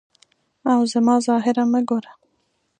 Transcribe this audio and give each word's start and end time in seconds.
او 0.73 0.79
زما 0.93 1.15
ظاهر 1.27 1.55
مه 1.71 1.81
ګوره. 1.89 2.11